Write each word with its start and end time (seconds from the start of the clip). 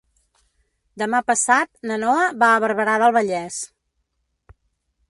Demà 1.01 1.19
passat 1.27 1.69
na 1.91 1.99
Noa 2.05 2.25
va 2.45 2.51
a 2.55 2.65
Barberà 2.65 2.97
del 3.05 3.15
Vallès. 3.21 3.61